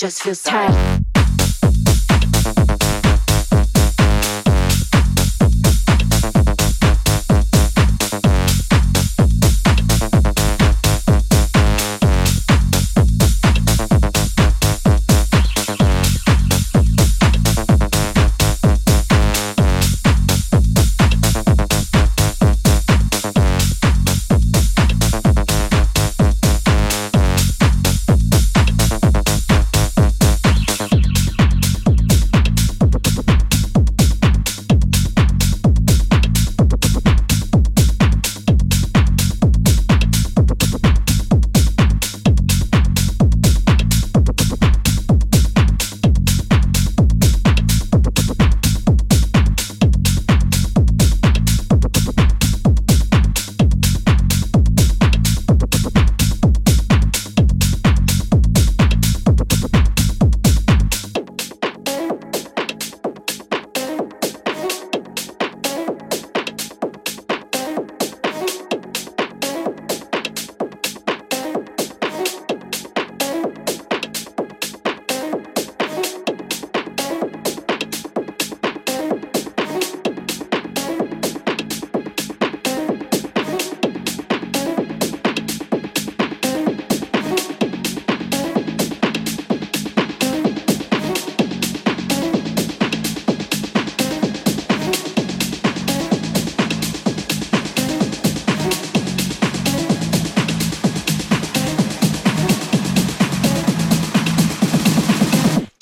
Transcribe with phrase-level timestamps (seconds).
[0.00, 0.89] just feels tight.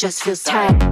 [0.09, 0.88] Just feels tight.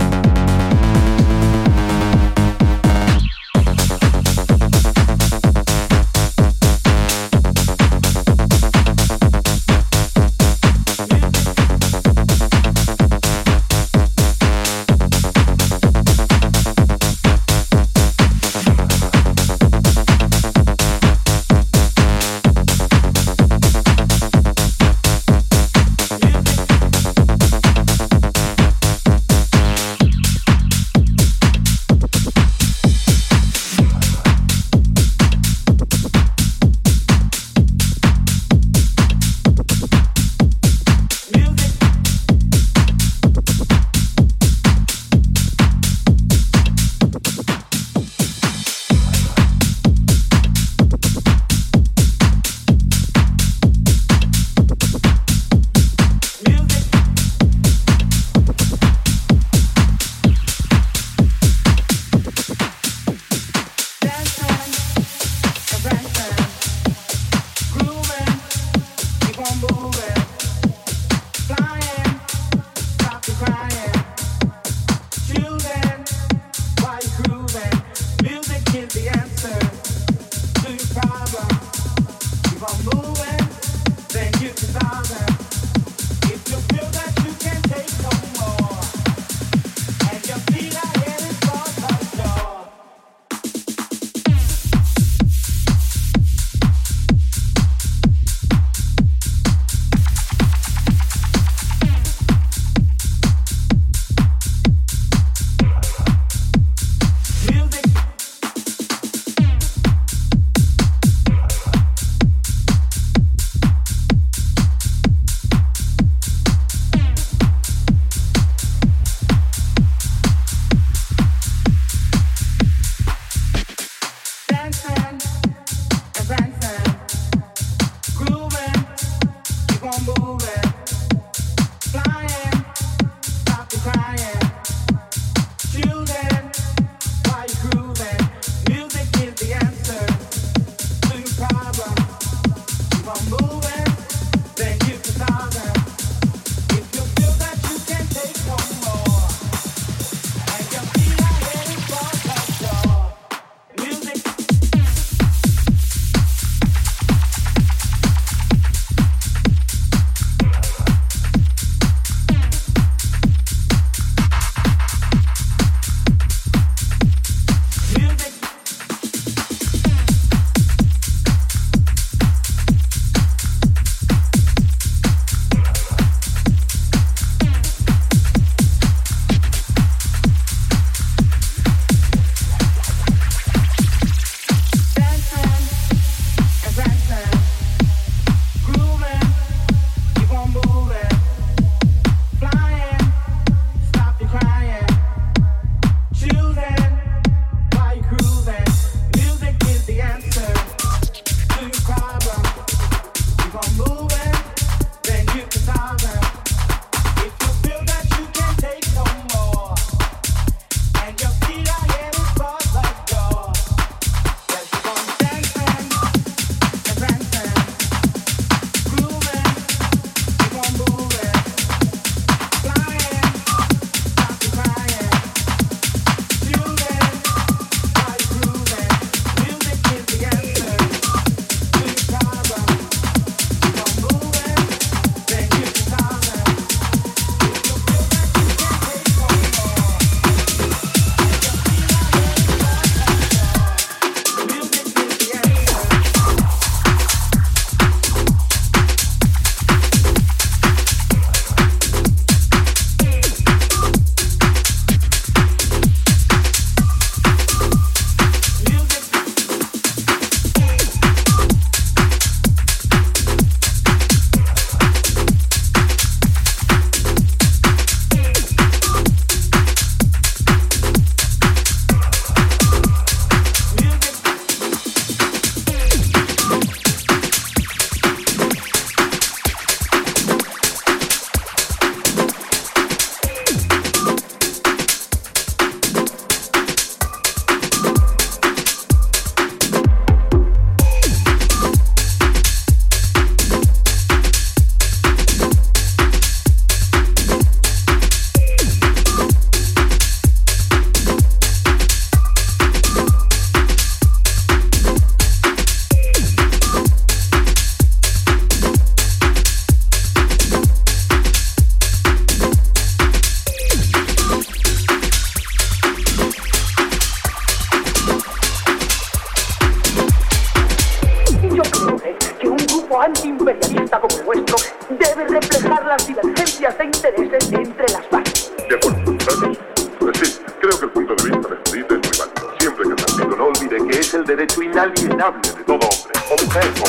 [335.16, 335.88] De todo
[336.29, 336.86] hombre, o